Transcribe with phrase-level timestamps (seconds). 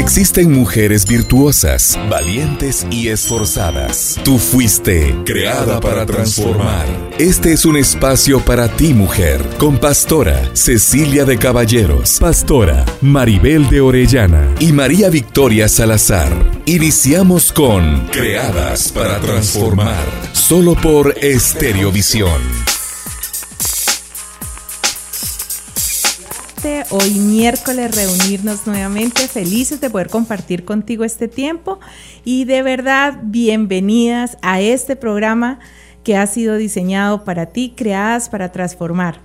[0.00, 4.18] Existen mujeres virtuosas, valientes y esforzadas.
[4.24, 6.86] Tú fuiste creada para transformar.
[7.18, 13.82] Este es un espacio para ti, mujer, con pastora Cecilia de Caballeros, pastora Maribel de
[13.82, 16.32] Orellana y María Victoria Salazar.
[16.64, 22.79] Iniciamos con Creadas para transformar, solo por Estereovisión.
[26.90, 31.80] Hoy miércoles reunirnos nuevamente, felices de poder compartir contigo este tiempo
[32.22, 35.58] y de verdad bienvenidas a este programa
[36.04, 39.20] que ha sido diseñado para ti, creadas para transformar.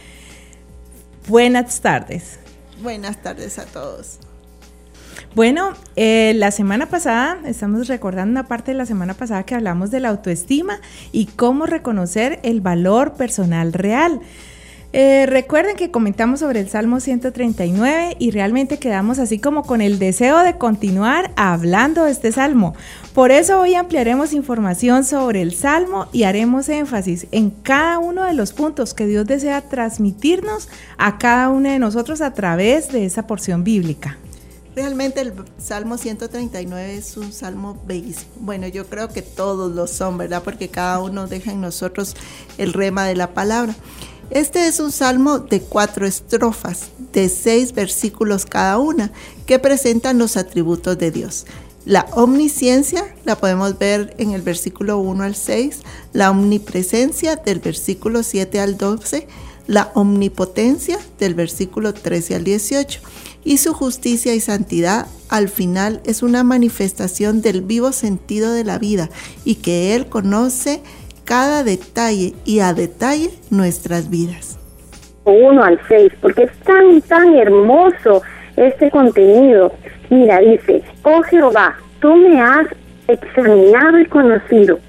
[1.28, 2.40] Buenas tardes.
[2.82, 4.20] Buenas tardes a todos.
[5.36, 9.90] Bueno, eh, la semana pasada, estamos recordando una parte de la semana pasada que hablamos
[9.90, 10.80] de la autoestima
[11.12, 14.22] y cómo reconocer el valor personal real.
[14.96, 19.98] Eh, recuerden que comentamos sobre el Salmo 139 y realmente quedamos así como con el
[19.98, 22.76] deseo de continuar hablando de este Salmo.
[23.16, 28.36] Por eso hoy ampliaremos información sobre el Salmo y haremos énfasis en cada uno de
[28.36, 33.26] los puntos que Dios desea transmitirnos a cada uno de nosotros a través de esa
[33.26, 34.20] porción bíblica.
[34.76, 38.32] Realmente el Salmo 139 es un salmo bellísimo.
[38.38, 40.44] Bueno, yo creo que todos lo son, ¿verdad?
[40.44, 42.16] Porque cada uno deja en nosotros
[42.60, 43.76] el rema de la palabra.
[44.30, 49.12] Este es un salmo de cuatro estrofas, de seis versículos cada una,
[49.46, 51.46] que presentan los atributos de Dios.
[51.86, 55.80] La omnisciencia la podemos ver en el versículo 1 al 6,
[56.14, 59.28] la omnipresencia del versículo 7 al 12,
[59.68, 63.02] la omnipotencia del versículo 13 al 18
[63.46, 68.78] y su justicia y santidad al final es una manifestación del vivo sentido de la
[68.78, 69.10] vida
[69.46, 70.82] y que Él conoce
[71.26, 74.60] cada detalle y a detalle nuestras vidas.
[75.26, 78.22] Uno al seis, porque es tan, tan hermoso
[78.58, 79.72] este contenido.
[80.10, 82.68] Mira, dice, oh Jehová, tú me has
[83.08, 84.80] examinado y conocido.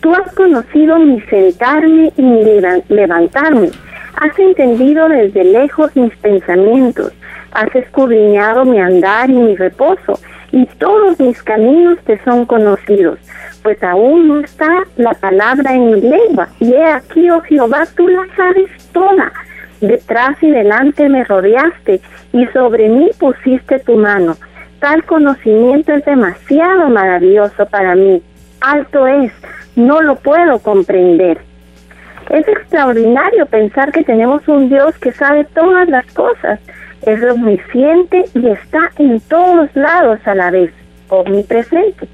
[0.00, 2.44] Tú has conocido mi sentarme y mi
[2.88, 3.70] levantarme.
[4.16, 7.12] Has entendido desde lejos mis pensamientos.
[7.52, 10.18] Has escudriñado mi andar y mi reposo.
[10.52, 13.18] Y todos mis caminos te son conocidos
[13.64, 16.48] pues aún no está la palabra en mi lengua.
[16.60, 19.32] Y he aquí, oh Jehová, tú la sabes toda.
[19.80, 22.00] Detrás y delante me rodeaste
[22.34, 24.36] y sobre mí pusiste tu mano.
[24.80, 28.22] Tal conocimiento es demasiado maravilloso para mí.
[28.60, 29.32] Alto es,
[29.76, 31.38] no lo puedo comprender.
[32.28, 36.60] Es extraordinario pensar que tenemos un Dios que sabe todas las cosas,
[37.06, 40.70] es omnisciente y está en todos lados a la vez,
[41.08, 42.08] omnipresente.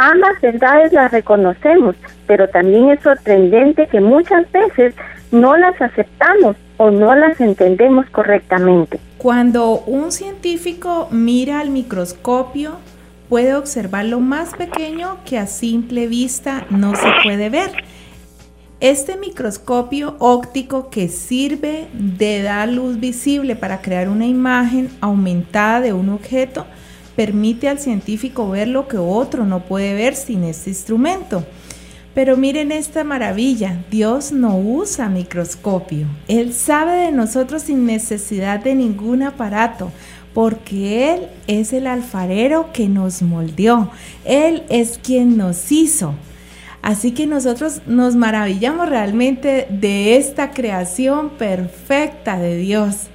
[0.00, 1.96] Ambas verdades las reconocemos,
[2.28, 4.94] pero también es sorprendente que muchas veces
[5.32, 9.00] no las aceptamos o no las entendemos correctamente.
[9.18, 12.78] Cuando un científico mira al microscopio,
[13.28, 17.72] puede observar lo más pequeño que a simple vista no se puede ver.
[18.78, 25.92] Este microscopio óptico que sirve de dar luz visible para crear una imagen aumentada de
[25.92, 26.66] un objeto
[27.18, 31.44] permite al científico ver lo que otro no puede ver sin este instrumento.
[32.14, 36.06] Pero miren esta maravilla, Dios no usa microscopio.
[36.28, 39.90] Él sabe de nosotros sin necesidad de ningún aparato,
[40.32, 43.90] porque Él es el alfarero que nos moldeó.
[44.24, 46.14] Él es quien nos hizo.
[46.82, 53.08] Así que nosotros nos maravillamos realmente de esta creación perfecta de Dios.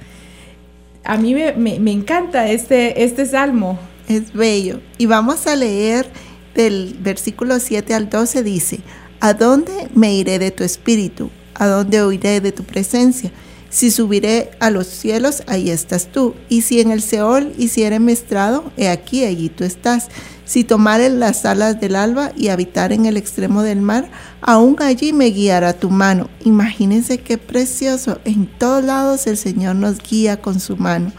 [1.04, 3.78] A mí me, encanta este, este salmo.
[4.08, 4.80] Es bello.
[4.98, 6.10] Y vamos a leer
[6.54, 8.80] del versículo 7 al 12 dice,
[9.20, 11.30] ¿a dónde me iré de tu espíritu?
[11.54, 13.32] ¿A dónde huiré de tu presencia?
[13.70, 16.34] Si subiré a los cielos, ahí estás tú.
[16.48, 20.08] Y si en el Seol hiciere mestrado, he aquí, allí tú estás.
[20.44, 24.08] Si tomare las alas del alba y habitar en el extremo del mar,
[24.40, 26.28] aún allí me guiará tu mano.
[26.44, 28.20] Imagínense qué precioso.
[28.24, 31.12] En todos lados el Señor nos guía con su mano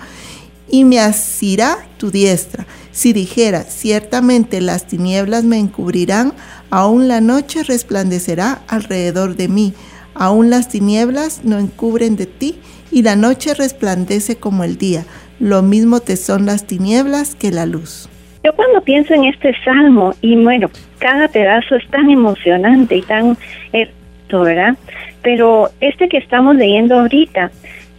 [0.75, 2.65] y me asirá tu diestra.
[2.91, 6.33] Si dijera, ciertamente las tinieblas me encubrirán,
[6.69, 9.73] aún la noche resplandecerá alrededor de mí.
[10.15, 12.59] Aún las tinieblas no encubren de ti,
[12.91, 15.05] y la noche resplandece como el día.
[15.39, 18.09] Lo mismo te son las tinieblas que la luz.
[18.43, 20.69] Yo cuando pienso en este salmo, y bueno,
[20.99, 23.37] cada pedazo es tan emocionante y tan,
[24.29, 24.75] ¿verdad?
[25.21, 27.49] Pero este que estamos leyendo ahorita,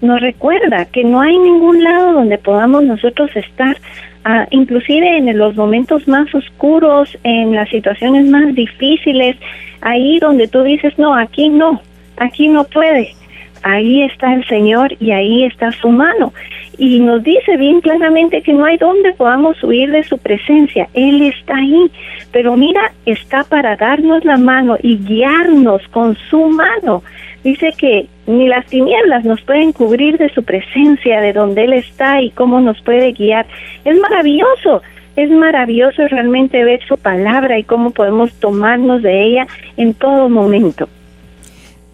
[0.00, 3.76] nos recuerda que no hay ningún lado donde podamos nosotros estar,
[4.25, 9.37] ah, inclusive en los momentos más oscuros, en las situaciones más difíciles,
[9.81, 11.81] ahí donde tú dices, no, aquí no,
[12.19, 13.14] aquí no puede.
[13.62, 16.32] Ahí está el Señor y ahí está su mano.
[16.78, 20.88] Y nos dice bien claramente que no hay donde podamos huir de su presencia.
[20.94, 21.90] Él está ahí.
[22.31, 27.02] Pero mira, está para darnos la mano y guiarnos con su mano.
[27.42, 32.20] Dice que ni las tinieblas nos pueden cubrir de su presencia, de donde Él está
[32.20, 33.46] y cómo nos puede guiar.
[33.84, 34.82] Es maravilloso,
[35.14, 39.46] es maravilloso realmente ver su palabra y cómo podemos tomarnos de ella
[39.76, 40.88] en todo momento.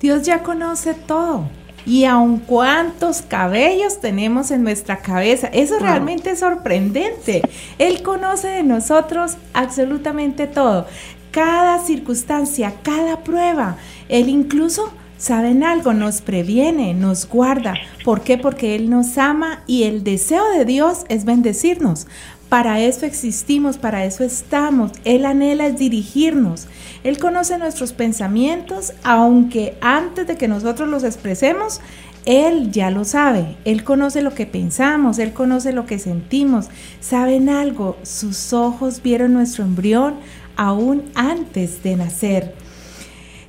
[0.01, 1.49] Dios ya conoce todo.
[1.85, 5.49] Y aun cuántos cabellos tenemos en nuestra cabeza.
[5.49, 7.43] Eso realmente es sorprendente.
[7.79, 10.87] Él conoce de nosotros absolutamente todo.
[11.33, 13.79] Cada circunstancia, cada prueba.
[14.09, 17.75] Él incluso saben algo, nos previene, nos guarda.
[18.05, 18.39] ¿Por qué?
[18.39, 22.09] Porque Él nos ama y el deseo de Dios es bendecirnos.
[22.49, 24.91] Para eso existimos, para eso estamos.
[25.05, 26.67] Él anhela es dirigirnos.
[27.05, 31.81] Él conoce nuestros pensamientos, aunque antes de que nosotros los expresemos,
[32.25, 33.57] Él ya lo sabe.
[33.65, 36.67] Él conoce lo que pensamos, Él conoce lo que sentimos.
[36.99, 37.97] ¿Saben algo?
[38.03, 40.17] Sus ojos vieron nuestro embrión
[40.57, 42.62] aún antes de nacer.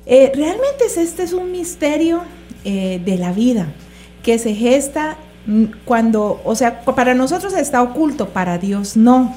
[0.06, 2.22] Eh, realmente este es un misterio
[2.64, 3.68] eh, de la vida
[4.22, 5.16] que se gesta
[5.46, 9.34] mm, cuando, o sea, para nosotros está oculto, para Dios no.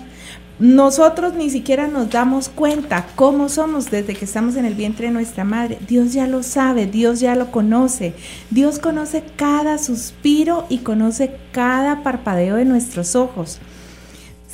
[0.60, 5.14] Nosotros ni siquiera nos damos cuenta cómo somos desde que estamos en el vientre de
[5.14, 5.78] nuestra madre.
[5.88, 8.16] Dios ya lo sabe, Dios ya lo conoce.
[8.50, 13.60] Dios conoce cada suspiro y conoce cada parpadeo de nuestros ojos.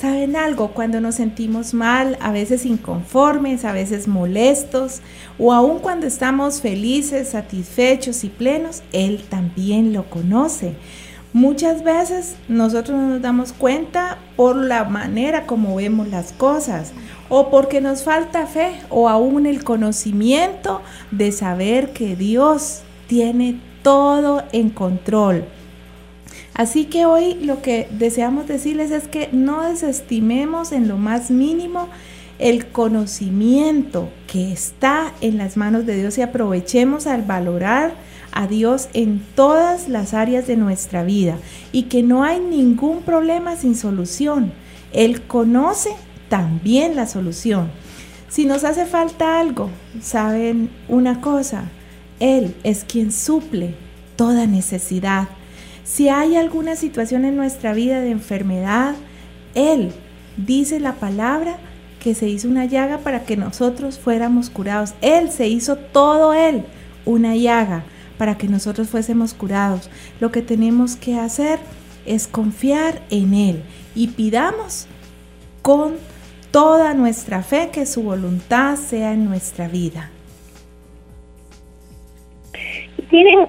[0.04, 0.72] ¿Saben algo?
[0.72, 5.00] Cuando nos sentimos mal, a veces inconformes, a veces molestos,
[5.38, 10.74] o aun cuando estamos felices, satisfechos y plenos, Él también lo conoce.
[11.32, 16.92] Muchas veces nosotros no nos damos cuenta por la manera como vemos las cosas,
[17.30, 24.42] o porque nos falta fe, o aún el conocimiento de saber que Dios tiene todo
[24.52, 25.46] en control.
[26.54, 31.88] Así que hoy lo que deseamos decirles es que no desestimemos en lo más mínimo
[32.38, 37.94] el conocimiento que está en las manos de Dios y aprovechemos al valorar
[38.32, 41.38] a Dios en todas las áreas de nuestra vida
[41.72, 44.52] y que no hay ningún problema sin solución.
[44.92, 45.90] Él conoce
[46.28, 47.70] también la solución.
[48.28, 51.64] Si nos hace falta algo, saben una cosa,
[52.18, 53.74] Él es quien suple
[54.16, 55.28] toda necesidad.
[55.84, 58.94] Si hay alguna situación en nuestra vida de enfermedad,
[59.54, 59.92] Él
[60.38, 61.58] dice la palabra
[62.00, 64.94] que se hizo una llaga para que nosotros fuéramos curados.
[65.02, 66.64] Él se hizo todo Él
[67.04, 67.84] una llaga
[68.16, 69.90] para que nosotros fuésemos curados.
[70.20, 71.58] Lo que tenemos que hacer
[72.06, 73.62] es confiar en Él
[73.94, 74.86] y pidamos
[75.60, 75.96] con
[76.50, 80.10] toda nuestra fe que su voluntad sea en nuestra vida.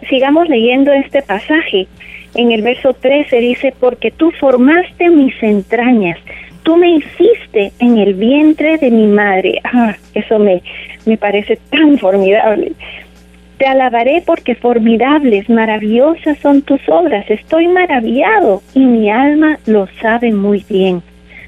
[0.09, 1.87] Sigamos leyendo este pasaje
[2.35, 6.17] en el verso 13 dice, porque tú formaste mis entrañas,
[6.63, 9.61] tú me hiciste en el vientre de mi madre.
[9.63, 10.61] Ah, eso me,
[11.05, 12.73] me parece tan formidable.
[13.57, 17.25] Te alabaré porque formidables, maravillosas son tus obras.
[17.29, 21.01] Estoy maravillado y mi alma lo sabe muy bien.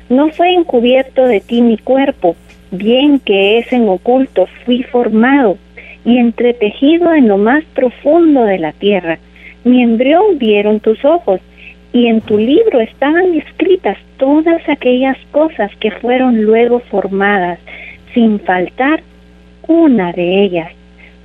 [0.10, 2.38] No fue encubierto de ti mi cuerpo,
[2.72, 5.58] bien que es en oculto fui formado
[6.06, 9.20] y entretejido en lo más profundo de la tierra
[9.64, 11.42] mi embrión vieron tus ojos,
[11.94, 17.60] y en tu libro estaban escritas todas aquellas cosas que fueron luego formadas,
[18.14, 19.02] sin faltar
[19.68, 20.72] una de ellas.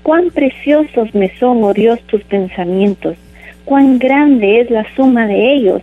[0.02, 3.16] Cuán preciosos me son, oh Dios, tus pensamientos,
[3.64, 5.82] cuán grande es la suma de ellos.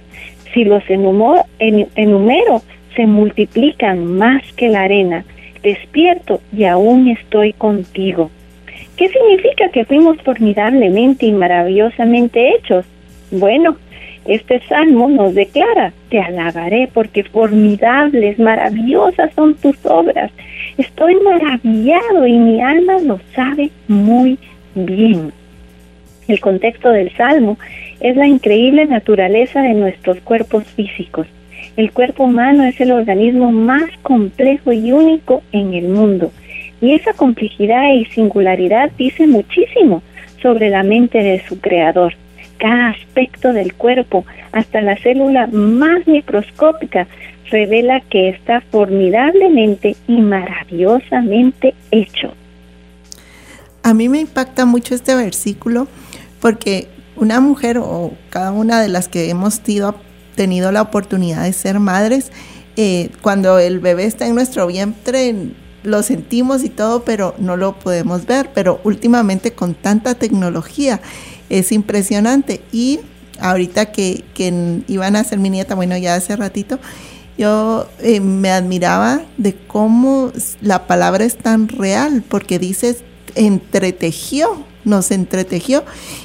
[0.54, 2.62] Si los enumero,
[2.96, 5.24] se multiplican más que la arena.
[5.62, 8.32] Despierto y aún estoy contigo.
[9.00, 12.86] ¿Qué significa que fuimos formidablemente y maravillosamente hechos?
[13.32, 13.78] Bueno,
[14.26, 20.32] este salmo nos declara, te alabaré porque formidables, maravillosas son tus obras.
[20.78, 24.38] Estoy maravillado y mi alma lo sabe muy
[24.76, 25.32] bien.
[26.28, 27.58] El contexto del salmo
[28.02, 31.26] es la increíble naturaleza de nuestros cuerpos físicos.
[31.78, 36.34] El cuerpo humano es el organismo más complejo y único en el mundo
[36.82, 40.02] y esa complejidad y singularidad dice muchísimo
[40.42, 42.14] sobre la mente de su creador.
[42.58, 47.08] Cada aspecto del cuerpo, hasta la célula más microscópica,
[47.50, 52.34] revela que está formidablemente y maravillosamente hecho.
[53.84, 55.88] A mí me impacta mucho este versículo
[56.40, 59.62] porque una mujer o cada una de las que hemos
[60.36, 62.32] tenido la oportunidad de ser madres,
[62.78, 65.34] eh, cuando el bebé está en nuestro vientre,
[65.84, 68.50] lo sentimos y todo, pero no lo podemos ver.
[68.54, 71.02] Pero últimamente con tanta tecnología
[71.50, 72.62] es impresionante.
[72.72, 73.00] Y
[73.40, 74.24] ahorita que,
[74.88, 76.80] iban a ser mi nieta, bueno, ya hace ratito,
[77.38, 80.32] yo eh, me admiraba de cómo
[80.62, 83.04] la palabra es tan real, porque dices
[83.36, 85.84] entretejió nos entretejió.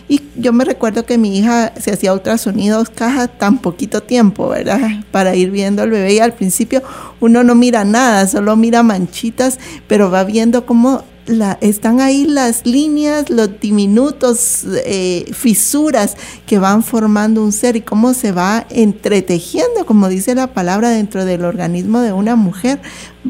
[0.09, 5.05] Y yo me recuerdo que mi hija se hacía ultrasonidos caja tan poquito tiempo, ¿verdad?
[5.11, 6.83] Para ir viendo al bebé y al principio
[7.21, 12.67] uno no mira nada, solo mira manchitas, pero va viendo cómo la, están ahí las
[12.67, 16.17] líneas, los diminutos eh, fisuras
[16.47, 21.25] que van formando un ser y cómo se va entretejiendo, como dice la palabra, dentro
[21.25, 22.81] del organismo de una mujer,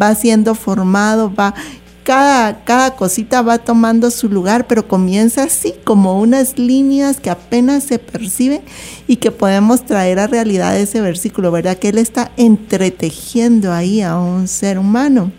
[0.01, 1.55] va siendo formado, va
[2.05, 7.83] cada, cada cosita va tomando su lugar, pero comienza así, como unas líneas que apenas
[7.85, 8.61] se perciben
[9.09, 11.79] y que podemos traer a realidad ese versículo, ¿verdad?
[11.79, 15.33] Que Él está entretejiendo ahí a un ser humano.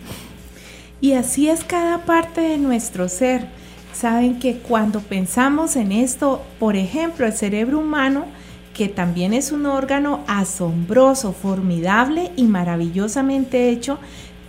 [0.99, 3.47] Y así es cada parte de nuestro ser.
[3.93, 8.25] Saben que cuando pensamos en esto, por ejemplo, el cerebro humano,
[8.73, 13.99] que también es un órgano asombroso, formidable y maravillosamente hecho,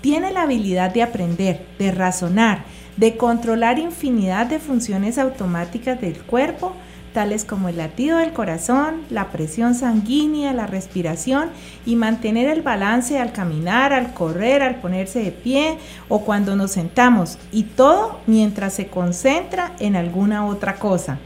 [0.00, 2.64] tiene la habilidad de aprender, de razonar,
[2.96, 6.74] de controlar infinidad de funciones automáticas del cuerpo,
[7.12, 11.48] tales como el latido del corazón, la presión sanguínea, la respiración
[11.86, 15.78] y mantener el balance al caminar, al correr, al ponerse de pie
[16.10, 21.18] o cuando nos sentamos, y todo mientras se concentra en alguna otra cosa.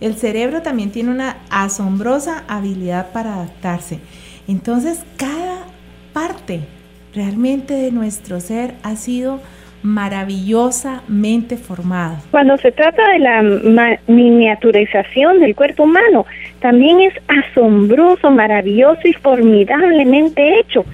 [0.00, 4.00] El cerebro también tiene una asombrosa habilidad para adaptarse.
[4.46, 5.64] Entonces, cada
[6.12, 6.68] parte
[7.14, 9.40] realmente de nuestro ser ha sido
[9.82, 12.16] maravillosamente formado.
[12.30, 16.24] Cuando se trata de la miniaturización del cuerpo humano,
[16.60, 20.86] también es asombroso, maravilloso y formidablemente hecho.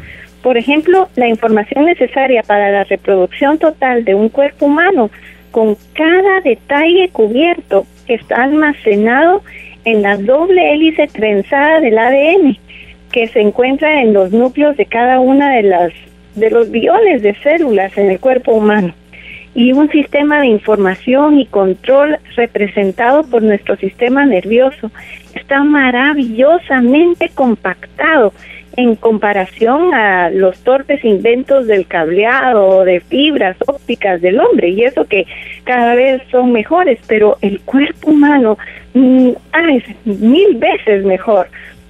[0.42, 5.10] Por ejemplo, la información necesaria para la reproducción total de un cuerpo humano,
[5.52, 9.42] con cada detalle cubierto, está almacenado
[9.84, 12.58] en la doble hélice trenzada del ADN
[13.12, 15.92] que se encuentra en los núcleos de cada una de las
[16.34, 18.94] de los billones de células en el cuerpo humano
[19.54, 24.90] y un sistema de información y control representado por nuestro sistema nervioso
[25.34, 28.32] está maravillosamente compactado
[28.76, 34.84] en comparación a los torpes inventos del cableado o de fibras ópticas del hombre y
[34.84, 35.26] eso que
[35.64, 38.56] cada vez son mejores, pero el cuerpo humano
[38.94, 39.30] mm,
[39.70, 41.48] es mil veces mejor.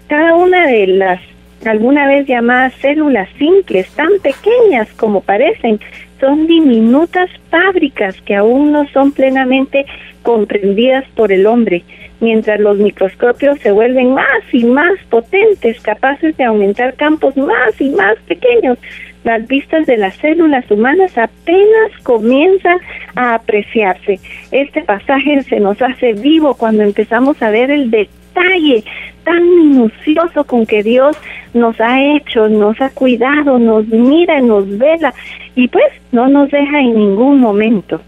[0.08, 1.20] Cada una de las
[1.64, 5.80] alguna vez llamadas células simples, tan pequeñas como parecen,
[6.20, 9.86] son diminutas fábricas que aún no son plenamente
[10.22, 11.82] comprendidas por el hombre,
[12.20, 17.88] mientras los microscopios se vuelven más y más potentes, capaces de aumentar campos más y
[17.90, 18.78] más pequeños.
[19.24, 22.78] Las vistas de las células humanas apenas comienzan
[23.14, 24.18] a apreciarse.
[24.50, 30.66] Este pasaje se nos hace vivo cuando empezamos a ver el detalle tan minucioso con
[30.66, 31.16] que Dios
[31.54, 35.12] nos ha hecho, nos ha cuidado, nos mira, nos vela
[35.54, 38.00] y pues no nos deja en ningún momento.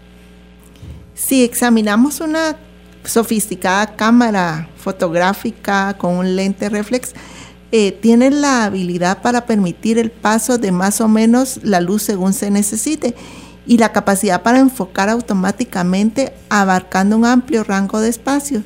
[1.13, 2.57] Si examinamos una
[3.03, 7.13] sofisticada cámara fotográfica con un lente reflex,
[7.71, 12.33] eh, tiene la habilidad para permitir el paso de más o menos la luz según
[12.33, 13.15] se necesite
[13.65, 18.61] y la capacidad para enfocar automáticamente abarcando un amplio rango de espacio.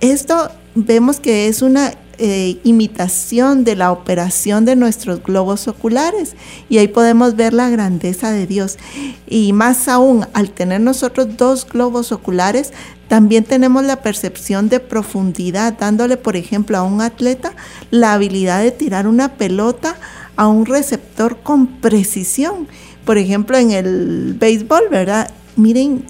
[0.00, 6.34] Esto vemos que es una eh, imitación de la operación de nuestros globos oculares
[6.70, 8.78] y ahí podemos ver la grandeza de Dios.
[9.26, 12.72] Y más aún, al tener nosotros dos globos oculares,
[13.08, 17.52] también tenemos la percepción de profundidad, dándole, por ejemplo, a un atleta
[17.90, 19.96] la habilidad de tirar una pelota
[20.36, 22.66] a un receptor con precisión.
[23.04, 25.30] Por ejemplo, en el béisbol, ¿verdad?
[25.56, 26.04] Miren,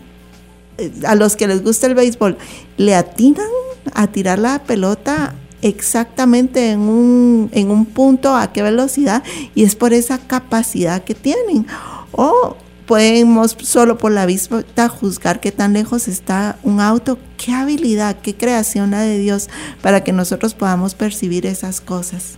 [1.04, 2.37] a los que les gusta el béisbol,
[2.76, 3.47] le atinan
[3.95, 9.23] a tirar la pelota exactamente en un, en un punto a qué velocidad
[9.54, 11.66] y es por esa capacidad que tienen.
[12.12, 12.56] O
[12.87, 18.35] podemos solo por la vista juzgar qué tan lejos está un auto, qué habilidad, qué
[18.35, 19.49] creación la de Dios
[19.83, 22.37] para que nosotros podamos percibir esas cosas.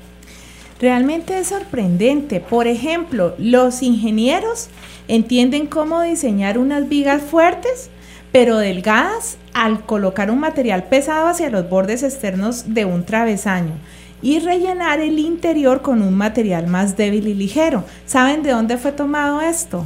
[0.80, 2.40] Realmente es sorprendente.
[2.40, 4.68] Por ejemplo, los ingenieros
[5.09, 7.90] entienden cómo diseñar unas vigas fuertes
[8.32, 13.73] pero delgadas al colocar un material pesado hacia los bordes externos de un travesaño
[14.20, 17.85] y rellenar el interior con un material más débil y ligero.
[18.04, 19.85] ¿Saben de dónde fue tomado esto?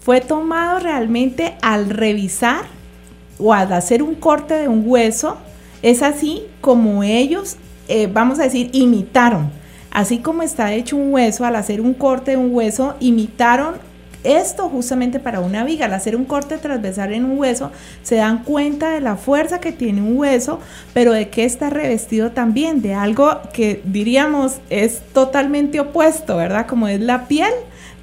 [0.00, 2.64] Fue tomado realmente al revisar
[3.38, 5.38] o al hacer un corte de un hueso
[5.82, 7.56] Es así como ellos,
[7.88, 9.50] eh, vamos a decir, imitaron.
[9.90, 13.76] Así como está hecho un hueso, al hacer un corte de un hueso, imitaron
[14.24, 17.70] esto justamente para una viga, al hacer un corte transversal en un hueso,
[18.02, 20.60] se dan cuenta de la fuerza que tiene un hueso,
[20.92, 26.66] pero de que está revestido también de algo que diríamos es totalmente opuesto, ¿verdad?
[26.66, 27.52] Como es la piel,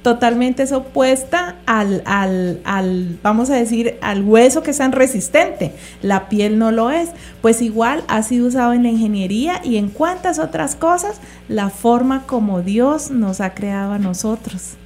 [0.02, 5.72] totalmente es opuesta al, al, al, vamos a decir, al hueso que es tan resistente.
[6.02, 7.10] La piel no lo es.
[7.42, 12.26] Pues igual ha sido usado en la ingeniería y en cuantas otras cosas, la forma
[12.26, 14.76] como Dios nos ha creado a nosotros.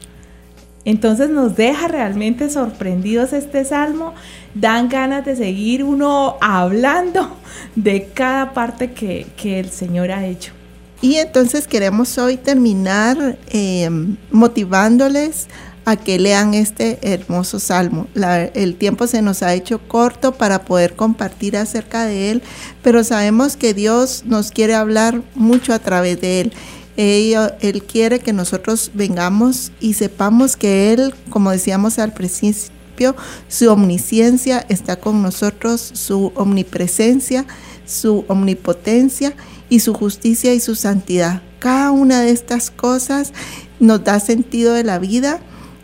[0.84, 4.14] Entonces nos deja realmente sorprendidos este salmo,
[4.54, 7.36] dan ganas de seguir uno hablando
[7.76, 10.52] de cada parte que, el Señor ha hecho.
[11.00, 15.48] Y entonces queremos hoy terminar em, motivándoles
[15.84, 18.06] a que lean este hermoso salmo.
[18.14, 22.42] el tiempo se nos ha hecho corto para poder compartir acerca de él,
[22.82, 26.52] pero sabemos que Dios nos quiere hablar mucho a través de él.
[26.96, 33.16] Él, quiere que nosotros vengamos y sepamos que Él, como decíamos al principio,
[33.48, 37.46] su omnisciencia está con nosotros, su omnipresencia,
[37.86, 39.34] su omnipotencia
[39.68, 41.42] y su justicia y su santidad.
[41.58, 43.32] Cada una de estas cosas
[43.80, 45.40] nos da sentido de la vida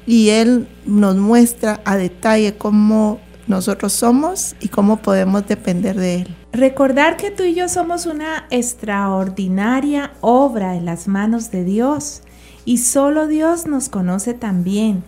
[0.06, 6.37] y Él nos muestra a detalle cómo nosotros somos y cómo podemos depender de Él.
[6.52, 12.22] Recordar que tú y yo somos una extraordinaria obra en las manos de Dios
[12.64, 15.04] y solo Dios nos conoce también.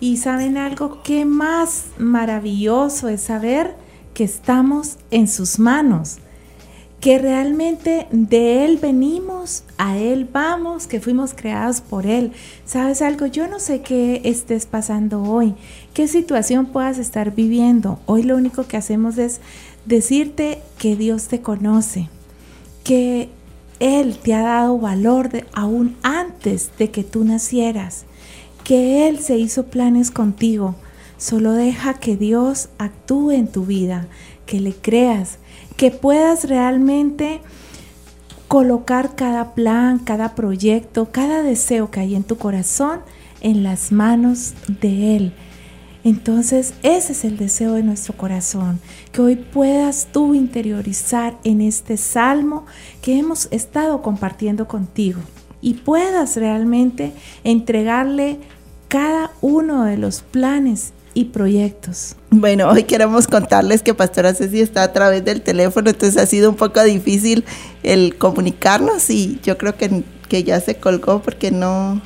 [0.00, 3.76] Y saben algo, qué más maravilloso es saber
[4.14, 6.18] que estamos en sus manos
[7.00, 12.32] que realmente de Él venimos, a Él vamos, que fuimos creados por Él.
[12.66, 13.24] ¿Sabes algo?
[13.24, 15.54] Yo no sé qué estés pasando hoy,
[15.94, 17.98] qué situación puedas estar viviendo.
[18.04, 19.40] Hoy lo único que hacemos es
[19.84, 22.08] decirte que Dios te conoce,
[22.84, 23.28] que
[23.78, 28.04] Él te ha dado valor aún antes de que tú nacieras,
[28.64, 30.74] que Él se hizo planes contigo.
[31.18, 34.08] Solo deja que Dios actúe en tu vida,
[34.46, 35.38] que le creas,
[35.76, 37.40] que puedas realmente
[38.48, 43.00] colocar cada plan, cada proyecto, cada deseo que hay en tu corazón
[43.40, 45.32] en las manos de Él.
[46.04, 48.80] Entonces ese es el deseo de nuestro corazón,
[49.12, 52.64] que hoy puedas tú interiorizar en este salmo
[53.02, 55.20] que hemos estado compartiendo contigo
[55.60, 57.12] y puedas realmente
[57.44, 58.38] entregarle
[58.88, 62.16] cada uno de los planes y proyectos.
[62.30, 66.50] Bueno, hoy queremos contarles que Pastora Ceci está a través del teléfono, entonces ha sido
[66.50, 67.44] un poco difícil
[67.82, 72.00] el comunicarnos y yo creo que, que ya se colgó porque no,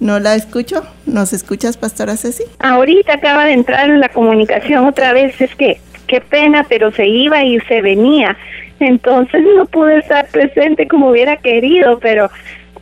[0.00, 0.82] no la escucho.
[1.06, 2.44] ¿Nos escuchas, Pastora Ceci?
[2.58, 7.06] Ahorita acaba de entrar en la comunicación otra vez, es que qué pena, pero se
[7.06, 8.36] iba y se venía.
[8.80, 12.30] Entonces no pude estar presente como hubiera querido, pero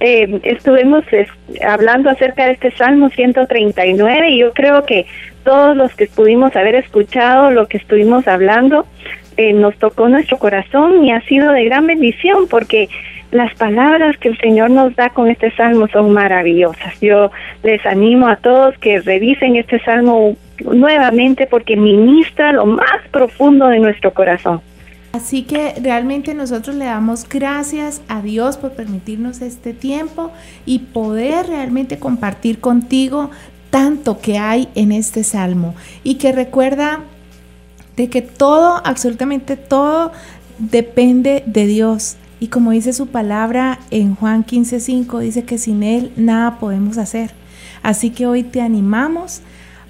[0.00, 1.04] eh, estuvimos
[1.64, 5.06] hablando acerca de este Salmo 139 y yo creo que
[5.44, 8.86] todos los que pudimos haber escuchado lo que estuvimos hablando,
[9.36, 12.88] eh, nos tocó nuestro corazón y ha sido de gran bendición porque
[13.32, 17.00] las palabras que el Señor nos da con este salmo son maravillosas.
[17.00, 17.30] Yo
[17.62, 23.78] les animo a todos que revisen este salmo nuevamente porque ministra lo más profundo de
[23.78, 24.60] nuestro corazón.
[25.12, 30.30] Así que realmente nosotros le damos gracias a Dios por permitirnos este tiempo
[30.64, 33.30] y poder realmente compartir contigo
[33.70, 37.00] tanto que hay en este salmo y que recuerda
[37.96, 40.12] de que todo, absolutamente todo,
[40.58, 42.16] depende de Dios.
[42.42, 47.30] Y como dice su palabra en Juan 15:5, dice que sin Él nada podemos hacer.
[47.84, 49.42] Así que hoy te animamos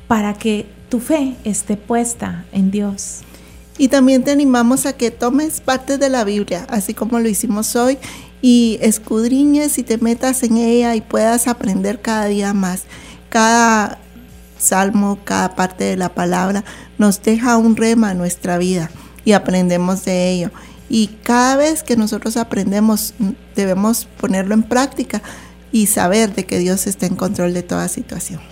[0.06, 3.20] para que tu fe esté puesta en Dios.
[3.78, 7.74] Y también te animamos a que tomes parte de la Biblia, así como lo hicimos
[7.74, 7.96] hoy,
[8.42, 12.84] y escudriñes y te metas en ella y puedas aprender cada día más
[13.30, 13.96] cada
[14.58, 16.64] salmo, cada parte de la palabra
[16.98, 18.90] nos deja un rema en nuestra vida
[19.24, 20.50] y aprendemos de ello.
[20.92, 23.14] Y cada vez que nosotros aprendemos,
[23.56, 25.22] debemos ponerlo en práctica
[25.72, 28.42] y saber de que Dios está en control de toda situación.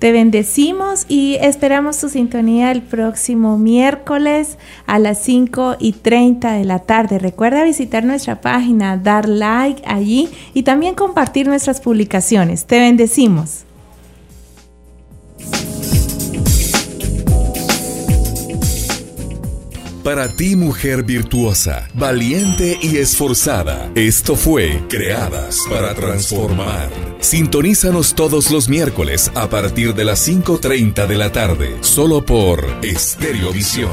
[0.00, 6.64] Te bendecimos y esperamos tu sintonía el próximo miércoles a las 5 y 30 de
[6.64, 7.20] la tarde.
[7.20, 12.64] Recuerda visitar nuestra página, dar like allí y también compartir nuestras publicaciones.
[12.64, 13.65] Te bendecimos.
[20.06, 26.90] Para ti, mujer virtuosa, valiente y esforzada, esto fue Creadas para Transformar.
[27.18, 33.90] Sintonízanos todos los miércoles a partir de las 5.30 de la tarde, solo por Estereovisión.